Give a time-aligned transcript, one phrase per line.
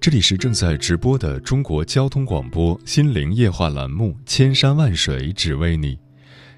[0.00, 5.94] 这里是正在直播的中国交通广播心灵夜话栏目《千山万水只为你》，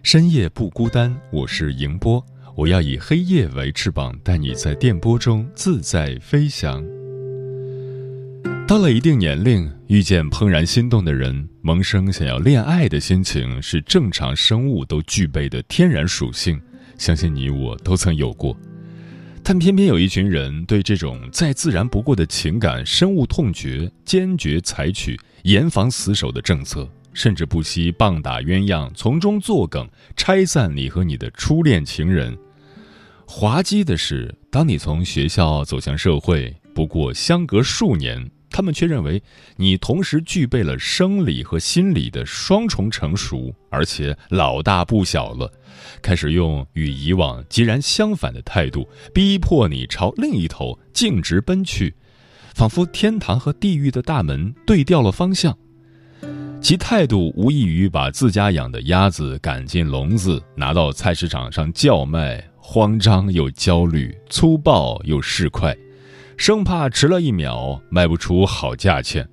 [0.04, 2.24] 深夜不孤单，我是迎波，
[2.54, 6.84] 我要以黑夜为翅膀，带你在电波中自在飞翔。
[8.68, 16.60] 到了一定年龄，遇见怦然心动的人，萌生想要恋爱的心情，是正常生物都具备的天然属性，
[16.96, 18.56] 相信你我都曾有过。
[19.44, 32.38] 但偏偏有一群人对这种再自然不过的情感深恶痛绝，坚决采取严防死守的政策，甚至不惜棒打鸳鸯，从中作梗，拆散你和你的初恋情人。
[33.26, 39.20] 滑稽的是，当你从学校走向社会，不过相隔数年，他们却认为
[39.56, 45.50] 你同时具备了生理和心理的双重成熟，而且老大不小了。
[46.00, 51.94] 开始用与以往截然相反的态度，逼迫你朝另一头径直奔去，
[52.54, 55.56] 仿佛天堂和地狱的大门对调了方向。
[56.60, 65.76] 其态度无异于把自家养的鸭子赶进笼子，拿到菜市场上叫卖，慌张又焦虑，粗暴又市侩，
[66.36, 69.28] 生怕迟了一秒卖不出好价钱。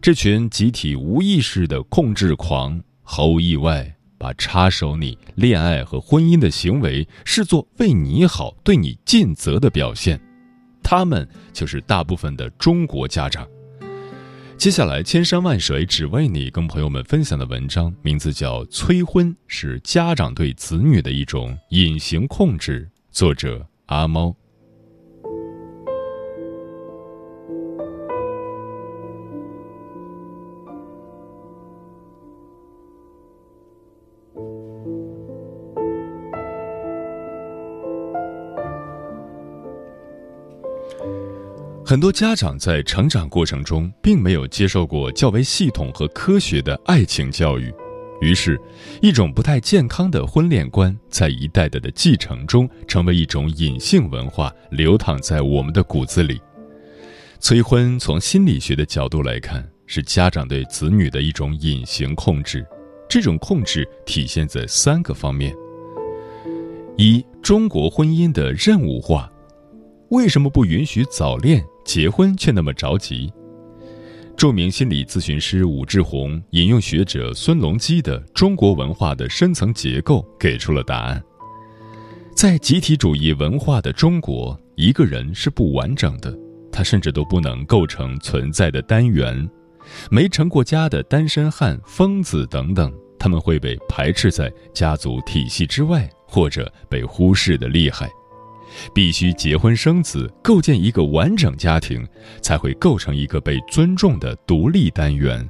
[0.00, 3.94] 这群集体无意识的控制狂，毫无意外。
[4.20, 10.20] 把插手你恋爱和婚姻的行为视作为你好、对你尽责的表现，
[10.82, 13.46] 他们就是大部分的中国家长。
[14.56, 22.90] 接下来，千山万水只为你，跟朋友们分享的文章名字叫《催婚》，是家长对子女的一种隐形控制。
[23.12, 24.34] 作者阿猫。
[41.88, 47.72] 很多家长在成长过程中并没有接受过较为系统和科学的爱情教育，
[48.20, 48.60] 于是，
[49.00, 56.38] 一种不太健康的婚恋观在一代代的继承中，成为一种隐性文化，流淌在我们的骨子里。
[57.40, 62.66] 催婚从心理学的角度来看，是家长对子女的一种隐形控制，
[63.08, 65.56] 这种控制体现在三个方面：
[66.98, 69.32] 一、中国婚姻的任务化，
[70.10, 71.64] 为什么不允许早恋？
[71.88, 73.32] 结婚却那么着急。
[74.36, 81.20] 著名心理咨询师武志红引用学者孙隆基的《中国文化的深层结构》，给出了答案。
[82.36, 86.38] 在集体主义文化的中国，一个人是不完整的，
[86.70, 89.48] 他甚至都不能构成存在的单元。
[90.10, 98.10] 没成过家的单身汉、疯子等等，他们会被排斥在家族体系之外，或者被忽视的厉害。
[98.94, 102.06] 必须结婚生子，构建一个完整家庭，
[102.40, 105.48] 才会构成一个被尊重的独立单元。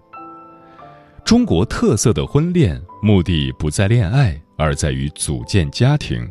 [1.25, 6.27] 中国特色的婚恋目的不在恋爱，而在于组建家庭。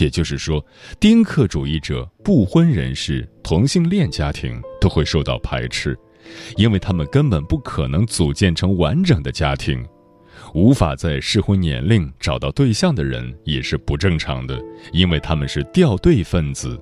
[0.00, 0.62] 也就是说，
[1.00, 5.98] 丁克主义者、不婚人士、同性恋家庭都会受到排斥，
[6.58, 9.82] 因为他们根本不可能组建成完整的家庭。
[10.54, 14.58] 无法在适婚年龄找到对象的人也是不正常的，
[14.92, 16.80] 因为他们是掉队分子。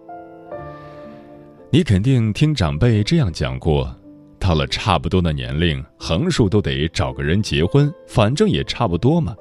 [1.71, 3.95] 你肯定听长辈这样讲过：
[4.39, 9.35] 到了差不多的年龄，横竖都得找个人结婚，反正也差不多嘛。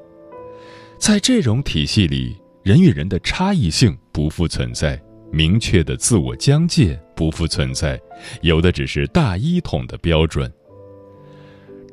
[0.97, 4.99] 在这种体系里，人与人的差异性不复存在，
[5.31, 7.99] 明确的自我疆界不复存在，
[8.41, 10.51] 有的只是大一统的标准。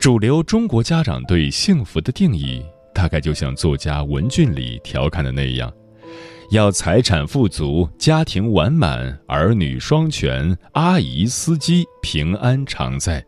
[0.02, 2.60] 主流中国家长对幸福的定义，
[2.93, 5.72] 大概就像作家文俊里调侃的那样：
[6.50, 13.25] 要财产富足，家庭完满，儿女双全，阿姨司机平安常在。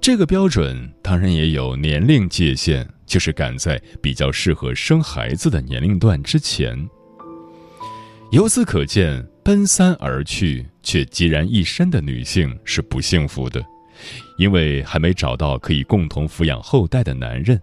[0.00, 6.78] 这个标准当然也有年龄界限，就是赶在比较适合生孩子的年龄段之前。
[8.30, 13.60] 由此可见，奔三而去却孑然一身的女性是不幸福的。
[14.36, 17.60] 因为还没找到可以共同抚养后代的男人，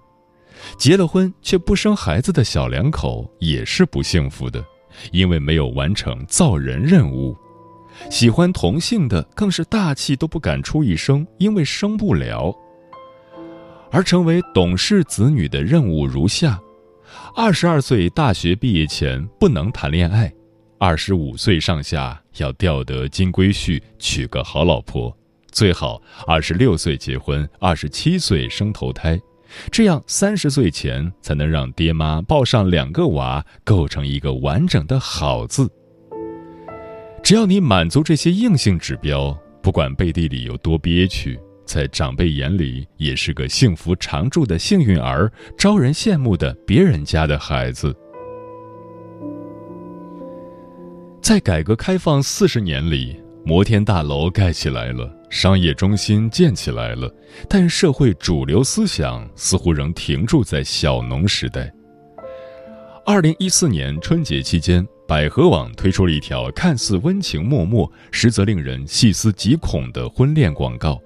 [0.77, 4.63] 结了婚却不生孩子的小两口也是不幸福的，
[5.11, 7.35] 因为没有完成造人任务。
[8.09, 12.55] 喜欢同性的更是大气都不敢出一声，因为生不了。
[13.91, 16.61] 而成为懂事子女的任务如下：
[17.35, 20.31] 二十二岁大学毕业前不能谈恋爱，
[20.77, 25.13] 二十五岁上下要钓得金龟婿，娶个好老婆，
[25.51, 29.19] 最好二十六岁结婚，二十七岁生头胎，
[29.71, 35.69] 这样三十岁前才能让爹妈抱上两个娃，构成一个完整的好字。
[37.21, 41.39] 只要你满足这些硬性指标，不管背地里有多憋屈。
[41.65, 47.95] 在长辈眼里，也是个幸福常驻的幸运儿，招人羡慕的别人家的孩子。
[51.21, 57.13] 在改革开放四十年里，摩天大楼盖起来了，商业中心建起来了，
[57.47, 61.71] 但社会主流思想似乎仍停驻在小农时代。
[63.05, 70.99] 二零一四年春节期间，百合网推出了一条看似温情脉脉，实则令人细思极恐的婚恋广告。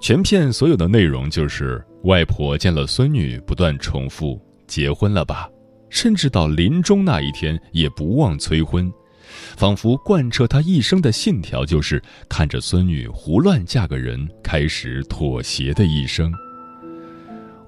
[0.00, 5.48] 全片所有的内容就是外婆见了孙女，不断重复“结婚了吧”，
[5.90, 8.90] 甚至到临终那一天也不忘催婚，
[9.56, 16.32] 仿佛贯彻他一生的信条就是看着孙女胡乱嫁个人，开始妥协的一生。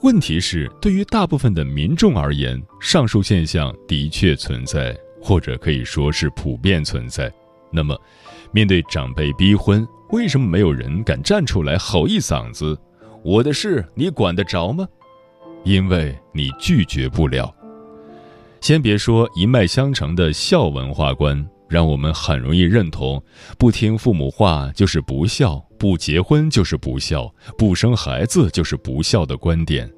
[0.03, 7.31] 问题是，对于大部分的民众而言，上述现象的确存在，或者可以说是普遍存在。
[7.71, 7.95] 那么，
[8.51, 12.79] 面对长辈逼婚，为什么没有人敢站出来吼一嗓子？
[13.23, 14.89] 我的事你管得着吗？
[15.65, 17.55] 因为你拒绝不了。
[18.63, 23.23] 先别说一脉相承的孝文化观，让我们很容易认同：
[23.57, 29.89] 不听父母话就是不孝，不结婚就是不孝，不生孩子就是不孝的观点。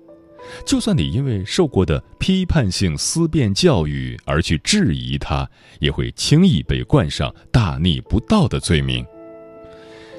[0.67, 5.49] 就算你因为受过的批判性思辨教育而去质疑他，
[5.81, 9.03] 也会轻易被冠上大逆不道的罪名。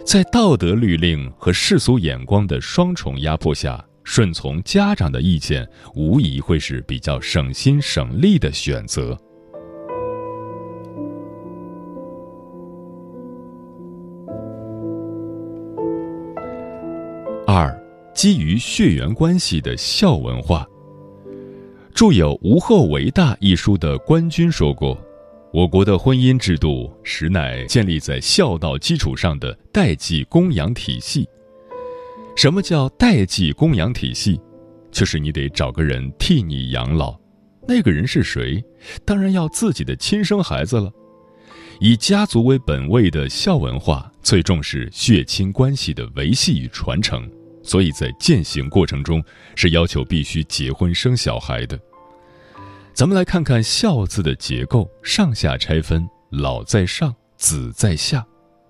[0.06, 9.18] 在道德律令和世俗眼光的双重压迫下，顺从家长的意见无疑会是比较省心省力的选择。
[18.14, 20.68] 基于血缘关系的孝文化。
[21.94, 24.98] 著有《无后为大》一书的关军说过。
[25.52, 31.30] 我国的婚姻制度实乃建立在孝道基础上的代际供养体系。
[32.36, 34.42] 什么叫代际供养体系？
[34.92, 37.16] 就是你得找个人替你养老，
[37.68, 38.64] 那个人是谁？
[39.06, 40.92] 当然要自己的亲生孩子了。
[41.80, 47.30] 以家族为本位的孝文化，最重视血亲关系的维系与传承，
[47.64, 49.24] 所以在践行过程中
[49.56, 51.80] 是要求必须结婚生小孩的。
[52.94, 58.24] 咱们来看看“孝”字的结构，上下拆分，老在上，子在下，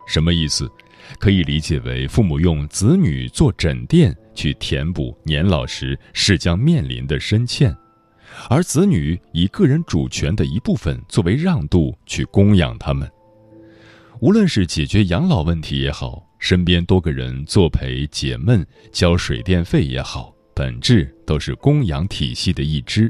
[0.08, 0.72] 什么意思？
[1.20, 7.76] 可以理解为父母用子女做枕垫，去填补年老时是将面临的深欠，
[8.50, 13.12] 而子女以个人主权的一部分作为让渡，去供养他们。
[14.22, 23.10] 无论是解决养老问题也好，身边多个人作陪解闷、交水电费也好，本质都是供养体系的一支。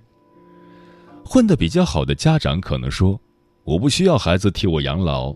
[1.25, 3.19] 混得比较好的家长可能说
[3.65, 5.35] ：“我不需要孩子替我养老，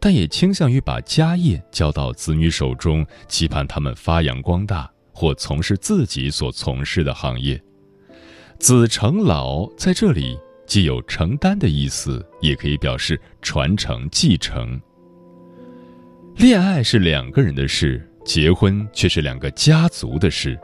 [0.00, 7.62] 但也倾向于把家业交到子女手中，期盼他们发扬光大或从事自己所从事的行业。
[8.58, 10.36] 子承老在这里
[10.66, 14.80] 既有承担的意思，也可以表示传承继承。
[16.36, 20.58] 恋爱是两个人的事，结婚却是两个家族的事。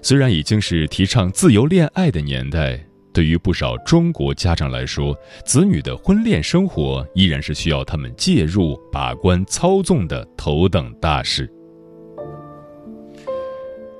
[0.00, 11.50] 虽然已经是提倡自由恋爱的年代。”对于不少中国家长来说，子女的婚恋生活依然是需要他们介入、把关、操纵的头等大事。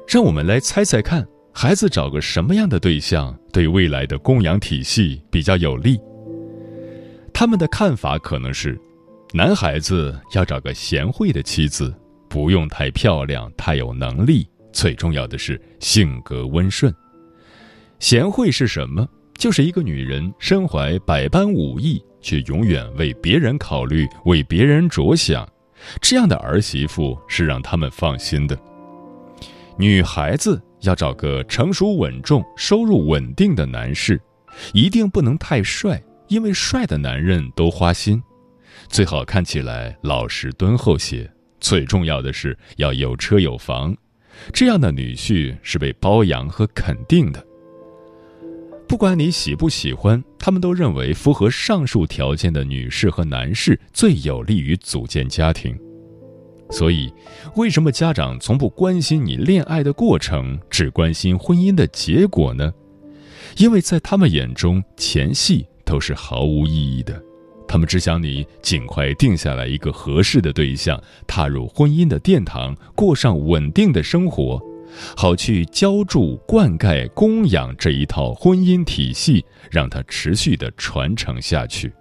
[0.07, 5.99] 让我们来猜猜看，孩子找个什么样的对象，对未来的供养体系比较有利？
[7.33, 8.79] 他们的看法可能是：
[9.37, 11.95] 男孩子要找个贤惠的妻子，
[12.27, 16.91] 不用太漂亮、太有能力，最重要的是性格温顺。
[17.99, 19.07] 贤惠是什么？
[19.37, 25.47] 就是一个女人身怀百般武艺，却永远为别人考虑，为别人着想。
[26.01, 28.59] 这样的儿媳妇是让他们放心的。
[29.77, 34.19] 女孩子要找个成熟稳重、收入稳定的男士，
[34.73, 38.23] 一定不能太帅，因为帅的男人都花心。
[38.89, 41.31] 最好看起来老实敦厚些。
[41.61, 43.97] 最重要的是要有车有房，
[44.53, 47.45] 这样的女婿是被包养和肯定的。
[48.87, 55.77] 不管你喜不喜欢，他们都认为符合上述条件的女士和男士最有利于组建家庭。
[56.71, 57.13] 所以，
[57.57, 62.73] 为什么家长从不关心你恋爱的过程，只关心婚姻的结果呢？
[63.57, 67.21] 因为在他们眼中，前戏都是毫无意义的。
[67.69, 74.61] 他们只想你尽快定下来一个合适的对象，踏入婚姻的殿堂，过上稳定的生活，
[75.17, 81.93] 好去浇筑、灌溉、供养这一套婚姻体系，让它持续的传承下去。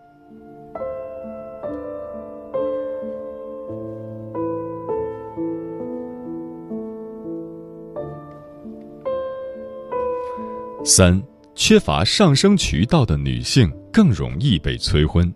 [10.84, 11.20] 三，
[11.56, 15.34] 缺乏上升渠道的女性更容易被催婚。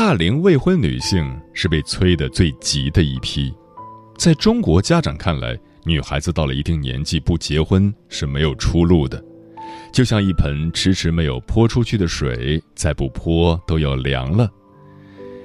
[0.00, 3.54] 大龄未婚女性是被催得最急的一批，
[4.16, 5.54] 在中国家长看来，
[5.84, 9.22] 女孩子到了一定年纪不结婚是没有出路的，
[9.92, 14.50] 就像一盆迟迟没有泼出去的水，再不泼都要凉了。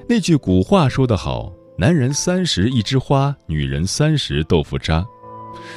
[0.07, 5.05] 那句古话说得好：“男人三十一枝花，女人三十豆腐渣。”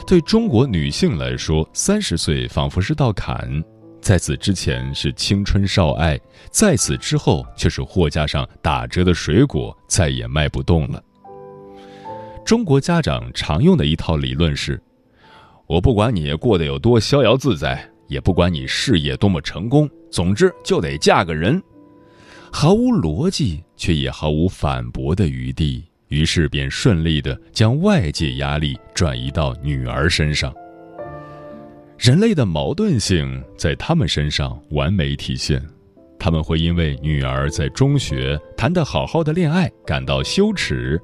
[0.06, 3.60] 对中国女性来说，三十岁仿佛是道坎。
[4.00, 6.18] 在此之前是青春少爱，
[6.50, 11.02] 在此之后却是货架上打折的水果，再也卖不动了。
[12.44, 14.80] 中国家长常用的一套理论是：
[15.66, 21.62] 我不管你过得有多逍遥自在，也不管你事业多么成功，总之就得嫁个人。
[22.50, 30.54] 毫无逻辑，却也毫无反驳的余地，于是便顺利的将外界压力转移到女儿身上。
[31.98, 35.60] 人类的矛盾性在他们身上完美体现，
[36.16, 41.00] 他们会因为女儿在中学谈得好好的恋爱感到羞耻，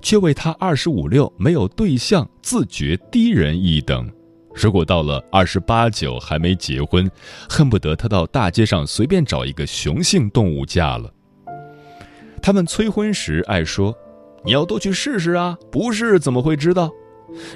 [0.00, 4.06] 却为她二十五六没有对象自觉低人一等；
[4.54, 7.08] 如果到了二十八九还没结婚，
[7.46, 11.12] 恨不得她到大街上随便找一个雄性动物嫁了。
[12.40, 13.94] 他们催婚时爱说
[14.42, 16.90] ：“你要多去试试啊，不试怎么会知道？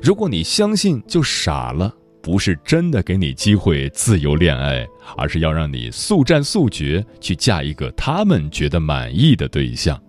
[0.03, 1.95] 如果你相信，就傻了。”
[2.25, 10.03] 不是真的给你机会自由恋爱，而是要让你速战速决去嫁一个他们觉得满意的对象。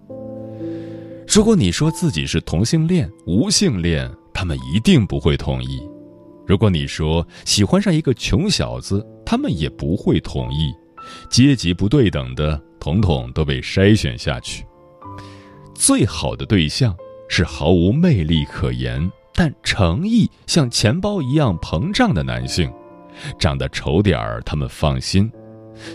[1.28, 5.82] 如果你说自己是同性恋、无性恋，他们一定不会同意；
[6.48, 10.72] 如果你说喜欢上一个穷小子，他们也不会同意。
[11.30, 14.66] 阶级不对等的，统统都被筛选下去。
[15.74, 16.96] 最好的对象
[17.28, 19.12] 是毫无魅力可言。
[19.38, 22.72] 但诚意像钱包一样膨胀的男性，
[23.38, 25.30] 长得丑点儿他们放心，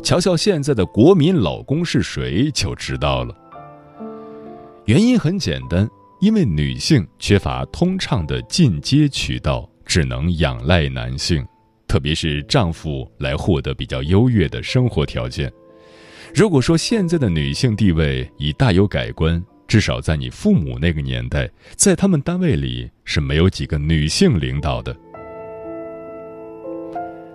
[0.02, 3.35] 瞧瞧现在的国民老公是谁就知道了。
[4.85, 5.88] 原因很简单，
[6.20, 11.42] 因为女性缺乏通畅的进阶渠道，只能仰赖男性，
[11.88, 15.50] 特别是丈夫来获得比较优越的生活条件。
[16.35, 19.42] 如果说现在的女性地位已大有改观。
[19.71, 24.93] 至少在你父母那个年代，在他们单位里是没有几个女性领导的。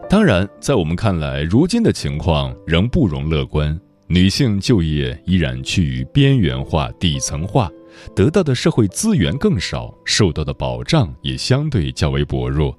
[0.10, 7.72] 当然，在我们看来，如今的情况仍不容乐观，女性就业依然趋于边缘化、底层化，
[8.14, 12.78] 得到的社会资源更少，受到的保障也相对较为薄弱。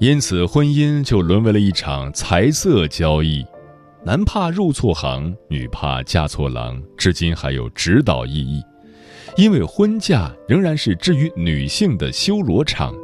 [0.00, 3.46] 因此，婚姻就沦为了一场财色交易。
[4.06, 8.62] 男怕入错行，女怕嫁错郎，至今还有指导意义。
[9.34, 12.94] 因为婚嫁仍然是置于女性的修罗场，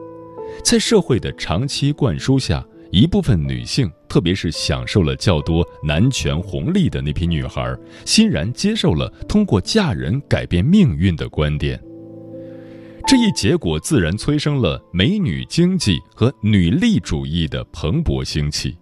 [0.62, 11.82] 在社会的长期灌输下，一部分女性，特别是享受了较多男权红利的那批女孩，欣然接受了通过嫁人改变命运的观点。
[13.06, 18.76] 这一结果自然催生了美女经济和女力主义的蓬勃兴起。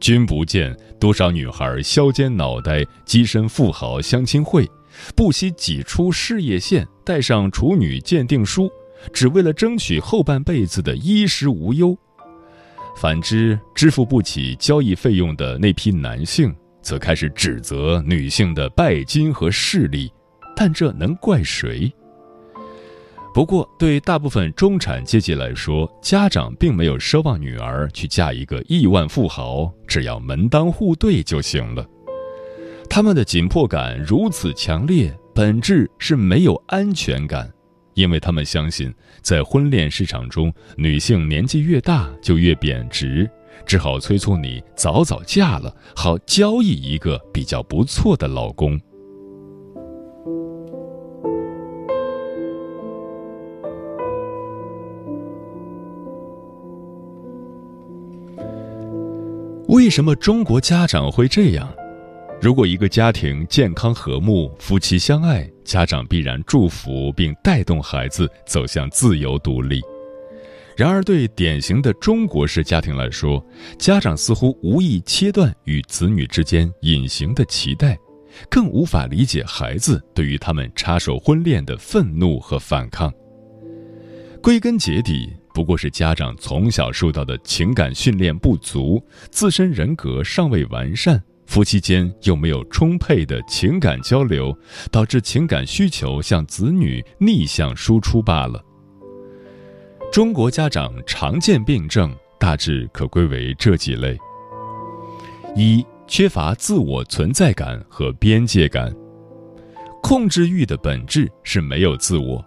[0.00, 4.68] 君不见多少女孩削尖脑袋跻身富豪相亲会，
[5.14, 8.70] 不惜挤出事业线，带上处女鉴定书，
[9.12, 11.96] 只为了争取后半辈子的衣食无忧。
[12.96, 20.10] 反之，支付不起交易费用的那批男性，则开始指责女性的拜金和势力，
[20.56, 21.92] 但这能怪谁？
[23.38, 31.86] 不过，对大部分中产阶级来说，家长并没有奢望女儿去嫁一个亿万富豪，只要门当户对就行了。
[32.90, 37.48] 他们的紧迫感如此强烈，本质是没有安全感，
[37.94, 38.92] 因为他们相信，
[39.22, 43.30] 在婚恋市场中，女性年纪越大就越贬值，
[43.64, 48.80] 只好催促你早早嫁了，好交易一个比较不错的老公。
[59.68, 61.70] 为什么中国家长会这样？
[62.40, 69.82] 如果一个家庭健康和睦，夫妻相爱，家长必然祝福并带动孩子走向自由独立。
[70.74, 73.44] 然而，对典型的中国式家庭来说，
[73.78, 77.94] 家长似乎无意切断与子女之间隐形的期待，
[78.48, 83.12] 更无法理解孩子对于他们插手婚恋的愤怒和反抗。
[84.42, 94.56] 归根结底，不过是家长从小受到的情感训练不足，自身人格尚未完善，夫妻间又没有充沛的情感交流，
[94.92, 98.64] 导致情感需求向子女逆向输出罢了。
[100.12, 104.16] 中国家长常见病症大致可归为这几类：
[105.56, 108.94] 一、缺乏自我存在感和边界感。
[110.04, 112.46] 控制欲的本质是没有自我。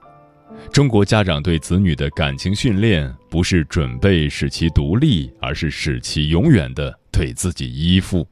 [0.72, 8.26] 中国家长对子女的感情训练，不是准备使其独立，而是使其永远的对自己依附。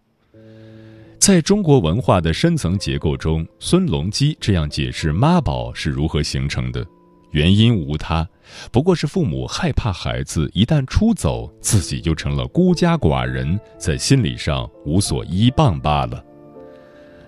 [1.19, 6.85] 在中国文化的深层结构中，孙隆基这样解释妈宝是如何形成的：
[7.31, 8.27] 原因无他，
[8.71, 16.23] 不过是父母害怕孩子一旦出走，自己就成了孤家寡人，在心理上无所依傍罢了。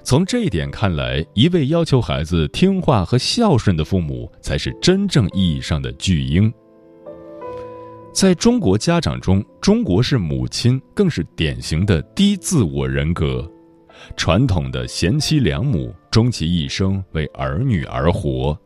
[0.04, 6.52] 从这一点看来，一味要求孩子听话和孝顺的父母，才是真正意义上的巨婴。
[8.14, 13.50] 在中国家长中，中国式母亲更是典型的低自我人格。
[14.18, 18.58] 传统的贤妻良母，终其一生为儿女而活，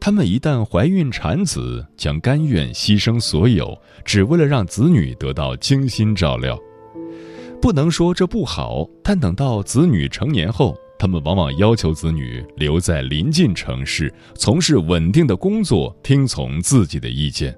[0.00, 6.58] 他们一旦怀孕产子，将甘愿牺牲所有，只为了让子女得到精心照料。
[7.60, 17.56] 不能说这不好，但等到子女成年后，他们往往要求子女留在临近城市，从事稳定的工作，听从自己的意见。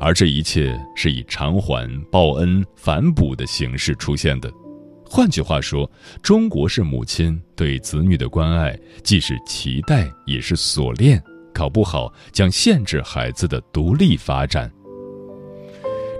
[0.00, 4.50] 而这一切是以偿还、报恩、反哺的形式出现的。
[5.04, 5.88] 换句话说，
[6.22, 14.72] 中国式母亲对子女的关爱，既是期待，也是锁链，搞不好将限制孩子的独立发展。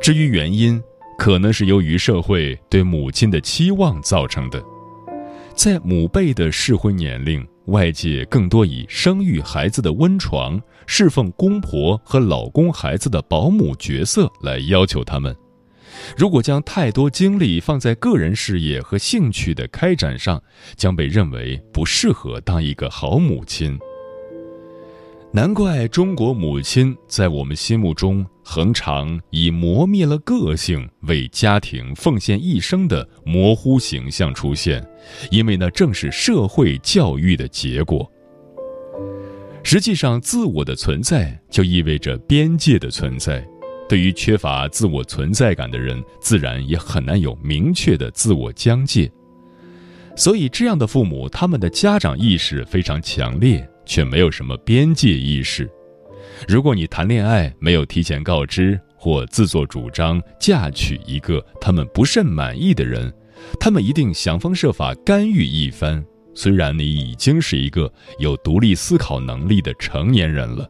[0.03, 0.83] 至于原因，
[1.23, 4.61] 可能是由于社会对母亲的期望造成的，
[5.55, 15.33] 在母辈的适婚年龄，外界更多以生育孩子的温床、侍奉公婆和老公孩子的保姆角色来要求他们。
[16.17, 20.43] 如果将太多精力放在个人事业和兴趣的开展上，
[20.75, 23.79] 将被认为不适合当一个好母亲。
[25.35, 28.25] 难怪中国母亲在我们心目中。
[28.45, 34.85] 恒常以磨灭了个性为家庭奉献一生的模糊形象出现，
[35.31, 38.11] 因为那正是社会教育的结果。
[39.63, 43.47] 实际上，自我的存在就意味着边界的存在。
[43.89, 49.11] 对于缺乏自我存在感的人，自然也很难有明确的自我疆界。
[50.17, 55.69] 所以，这样的父母，他们的家长意识非常强烈，却没有什么边界意识。
[56.49, 63.13] 如果你谈恋爱没有提前告知或自作主张嫁娶一个他们不甚满意的人，
[63.61, 66.05] 他们一定想方设法干预一番。
[66.35, 70.67] 虽然你已经是一个有独立思考能力的成年人了，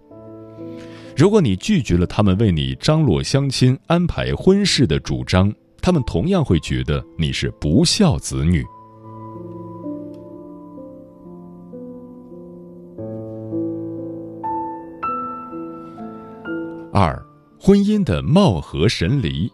[1.17, 8.65] 如果你拒绝了他们为你张罗相亲、安排婚事的主张，他们同样会觉得你是不孝子女。
[16.95, 17.19] 二，
[17.59, 19.51] 婚姻的貌合神离。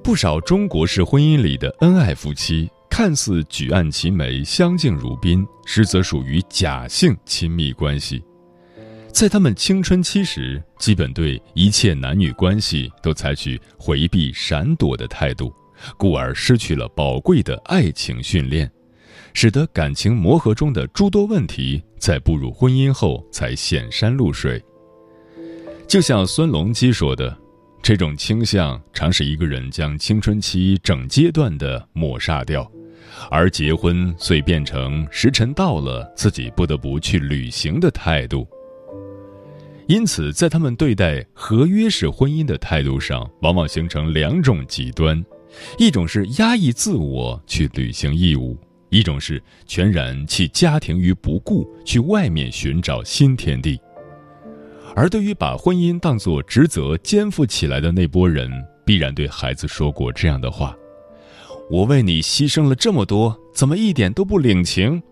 [0.00, 8.22] 不少中国式婚姻里的恩爱夫妻，看似举案齐眉、相敬如宾，实则属于假性亲密关系。
[9.12, 15.52] 在他们青春期时，基本对一切男女关系都采取回避、闪躲的态度，
[15.98, 18.70] 故而失去了宝贵的爱情训练，
[19.34, 24.62] 使得感情磨合中的诸多问题，在步入婚姻后才显山露水。
[25.90, 27.36] 就像孙隆基说的，
[27.82, 32.70] 这种倾向常使一个人将青春期整阶段的抹杀掉，
[33.28, 38.46] 而结婚遂变成时辰到了自己不得不去履行的态度。
[39.88, 45.20] 因此，在他们对待合约式婚姻的态度上，往往形成两种极端：
[45.76, 48.56] 一种是压抑自我去履行义务，
[48.90, 53.76] 一种是全然弃家庭于不顾，去外面寻找新天地。
[54.94, 58.50] 而对于把婚姻当作职责肩负起来的那波人，
[58.84, 60.76] 必然对孩子说过这样的话
[61.70, 65.02] ：“我为你牺牲了这么多，怎么一点都不领情？”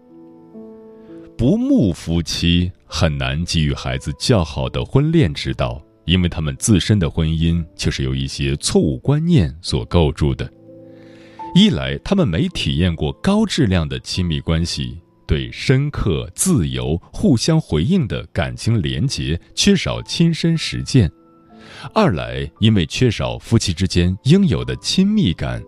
[1.38, 10.50] 不睦夫妻很难给予孩子较好的婚恋指导，因为他们自身的婚姻就是由一些错误观念所构筑的。
[11.54, 21.06] 一来他们没体验过高质量的亲密关系，对深刻、自由、互相回应的感情连结缺少亲身实践；
[21.94, 25.62] 二来因为缺少夫妻之间应有的亲密感。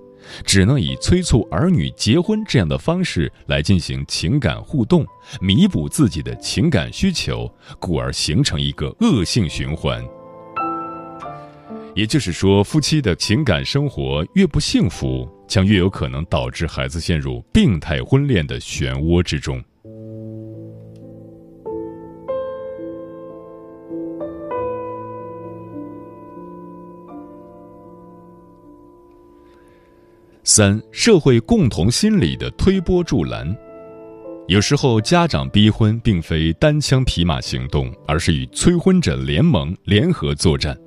[0.44, 5.04] 只能以催促儿女结婚这样的方式来进行情感互动，
[5.40, 10.04] 弥补自己的情感需求，故而形成一个恶性循环。
[11.94, 19.60] 也就是说，夫妻的情感生活越不幸福，将越有可能导致孩子陷入病态婚恋的漩涡之中。
[30.44, 33.52] 三、社会共同心理的推波助澜。
[34.46, 40.78] 有时候，家长逼婚并非单枪匹马行动，而是与催婚者联盟、联合作战。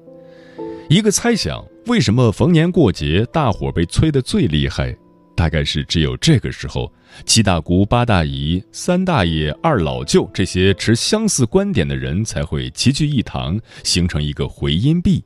[0.89, 4.95] 一个猜想：为什么逢年过节大伙被催得最厉害？
[5.35, 6.91] 大概是只有这个时候，
[7.25, 15.23] 七大姑八大姨、三大爷、二老舅这些持相似观点的人才会齐聚一堂，形成一个回音壁，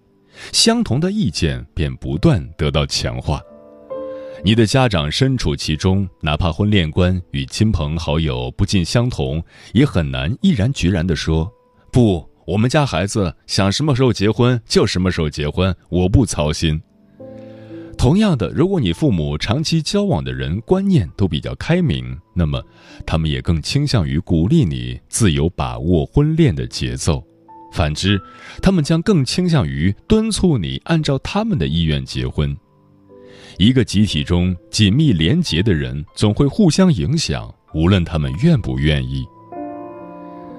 [0.53, 3.41] 相同的意见便不断得到强化。
[4.45, 9.43] 你的家长身处其中，哪怕婚恋观与亲朋好友不尽相同，
[9.73, 11.51] 也很难毅然决然地说
[11.91, 16.81] ：“不，我们家孩子想什么时候结婚就什么时候结婚，我不操心。”
[17.97, 22.63] 同样的，如果你父母长期交往的人观念都比较开明，那么
[23.05, 27.21] 他们也更倾向于鼓励你自由把握婚恋的节奏；
[27.73, 28.17] 反之，
[28.61, 32.55] 他们将更倾向于敦促你按照他们的意愿结婚。
[33.57, 39.25] 一个集体中紧密连结的人总会互相影响，无论他们愿不愿意。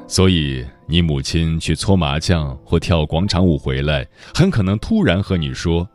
[0.06, 5.86] 所以，你母亲去搓麻将或跳广场舞回来，很可能突然和你说：“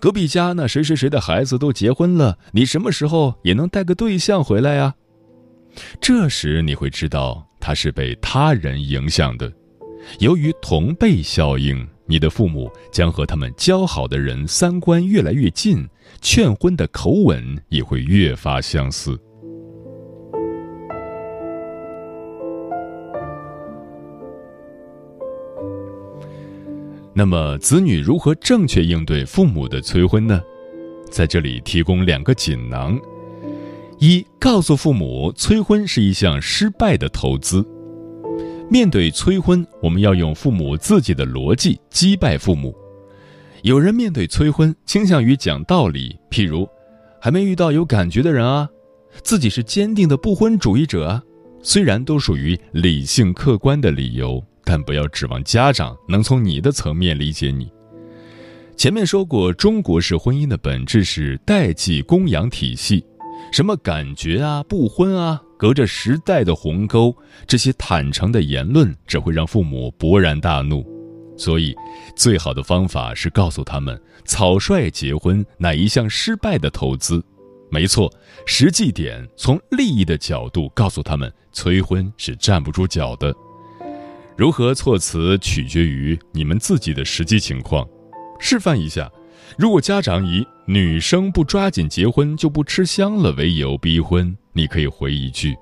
[0.00, 4.94] 隔壁家那谁谁谁的孩子都结婚了，你什么时候也能带个对象回来呀？”
[6.00, 9.52] 这时你会知道他是被他人影响的，
[10.18, 11.86] 由于同辈效应。
[12.06, 15.88] 你的父母将和他们交好的人三观越来越近，
[16.20, 19.18] 劝婚的口吻也会越发相似。
[27.16, 30.42] 那么，子女如何正确应对父母的催婚呢？
[31.10, 32.98] 在这里提供两个锦囊：
[34.00, 37.64] 一，告诉父母催婚是一项失败的投资。
[38.68, 42.74] 面对催婚，我们要用父母自己的逻辑击败父母。
[43.62, 46.68] 有人面对催婚倾向于讲道理，譬如
[47.20, 48.68] 还没遇到有感觉的人啊，
[49.22, 51.22] 自己是坚定的不婚主义者啊。
[51.62, 57.70] 虽然都属于理性客观的理由，但不要指望家长能从你的层面理解你。
[58.76, 63.04] 前面说过，中国式婚姻的本质是代际供养体系。
[63.52, 67.14] 什么感觉啊，不婚啊，隔着时代的鸿沟，
[67.46, 70.84] 这些坦诚的言论只会让父母勃然大怒。
[71.36, 71.74] 所以，
[72.16, 77.22] 最好的方法是告诉他们，草率结婚乃一项失败的投资。
[77.70, 78.12] 没错，
[78.46, 83.34] 实际点从利益的角度告诉他们，催婚是站不住脚的。
[84.36, 87.86] 如何措辞取决于你们自己的实际情况。
[88.38, 89.10] 示范一下。
[89.56, 95.54] 如果家长以女生不抓紧结婚就不吃香了为由逼婚，你可以回一句：“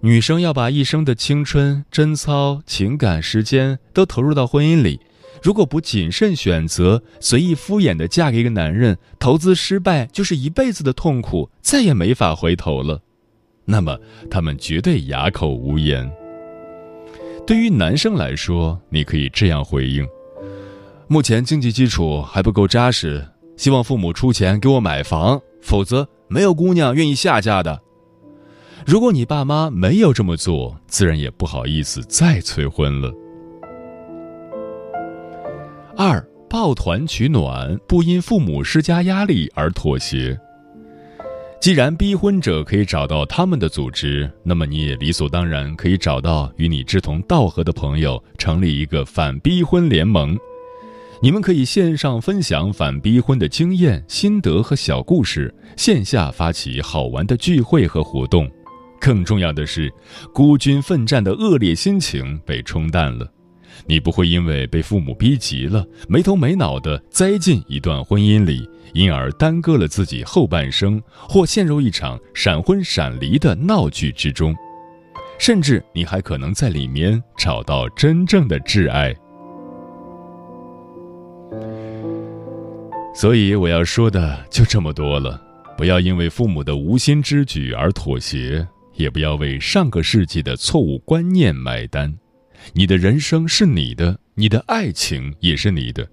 [0.00, 5.00] 女生要把一生的青春、贞操、情感、时间都投入到婚姻里，
[5.42, 13.00] 如果不谨慎选择，随意敷衍的嫁给一个男人，投资失败就是一辈子的痛苦，再也没法回头了。”
[13.64, 13.98] 那么
[14.30, 16.12] 他们绝对哑口无言。
[17.46, 20.06] 对于男生来说，你可以这样回应。
[21.06, 23.22] 目前经济基础还不够扎实，
[23.56, 27.78] 希望父母出钱给我买房，否则没有姑娘愿意下嫁的。
[28.86, 33.12] 如果你爸妈没有这么做，自然也不好意思再催婚了。
[35.96, 40.38] 二抱团取暖，不因父母施加压力而妥协。
[41.60, 50.36] 既然逼婚者可以找到他们的组织，那么你也理所当然可以找到与你志同道合的朋友，成立一个反逼婚联盟。
[51.22, 58.50] 你们可以线上分享反逼婚的经验、心得和小故事，线下发起好玩的聚会和活动。
[59.00, 59.90] 更重要的是，
[60.34, 63.26] 孤军奋战的恶劣心情被冲淡了。
[63.86, 74.54] 你不会因为被父母逼急了，没头没脑地栽进一段婚姻里，因而耽搁了自己后半生，或陷入一场闪婚闪离的闹剧之中。
[75.38, 79.14] 甚至，你还可能在里面找到真正的挚爱。
[83.14, 85.40] 所以我要说的就这么多了。
[85.76, 92.16] 不要因为父母的无心之举而妥协，也不要为上个世纪的错误观念买单。
[92.72, 96.08] 你的人生是你的，你的爱情也是你的。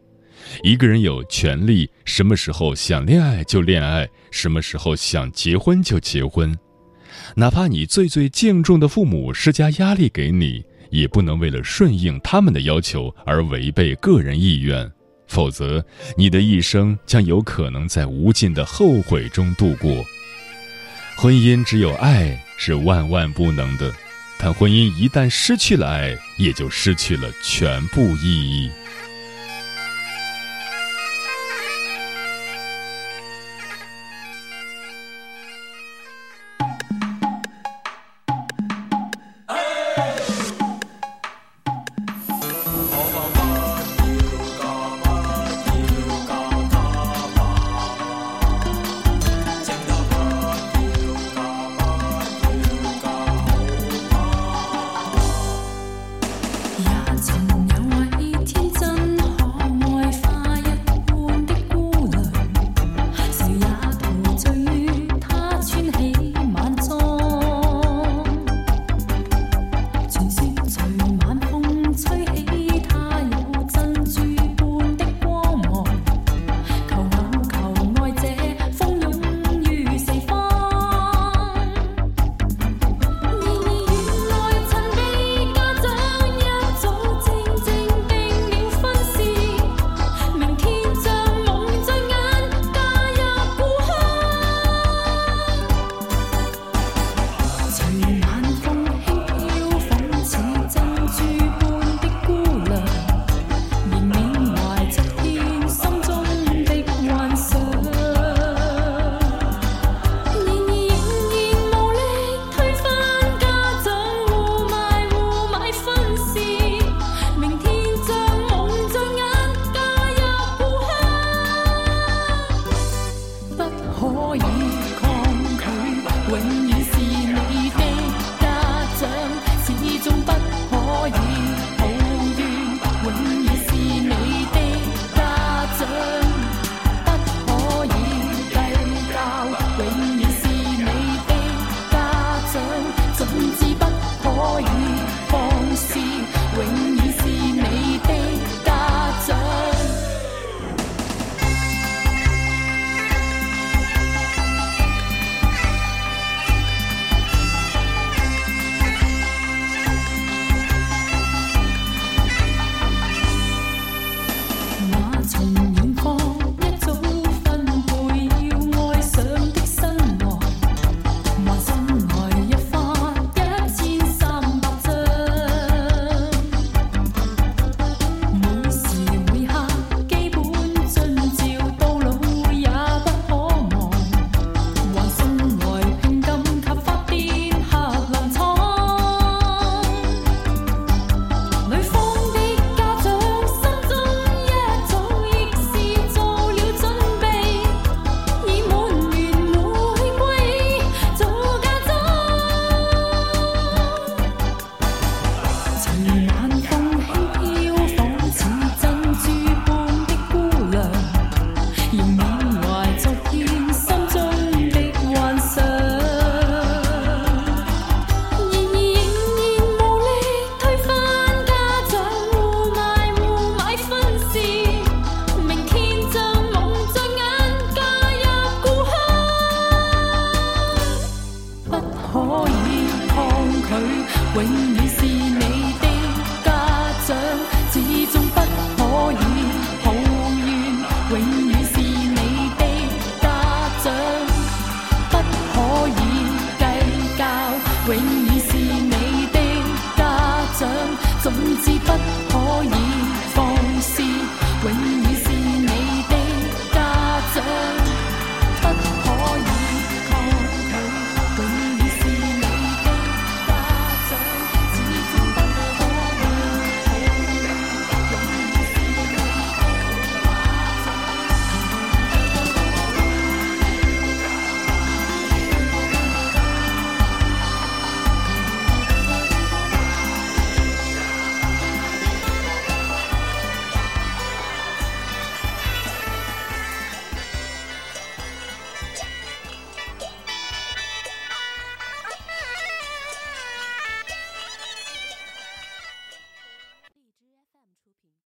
[0.63, 6.57] 一个人有权利什么时候想恋爱就恋爱，什么时候想结婚就结婚。
[7.35, 14.89] 哪怕你最最敬重的父母施加压力给你，也不能为了顺应他们的要求而违背个人意愿，
[15.27, 15.83] 否则
[16.17, 20.03] 你的一生将有可能在无尽的后悔中度过。
[21.15, 23.93] 婚姻只有爱是万万不能的，
[24.39, 28.69] 但婚姻一旦失去了爱，也就失去了全部意义。